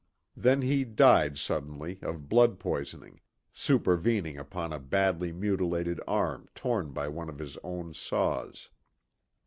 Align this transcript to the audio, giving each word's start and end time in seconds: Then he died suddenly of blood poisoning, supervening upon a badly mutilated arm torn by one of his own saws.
Then 0.35 0.63
he 0.63 0.83
died 0.83 1.37
suddenly 1.37 1.99
of 2.01 2.27
blood 2.27 2.57
poisoning, 2.57 3.21
supervening 3.53 4.35
upon 4.35 4.73
a 4.73 4.79
badly 4.79 5.31
mutilated 5.31 6.01
arm 6.07 6.49
torn 6.55 6.91
by 6.91 7.07
one 7.07 7.29
of 7.29 7.37
his 7.37 7.55
own 7.63 7.93
saws. 7.93 8.71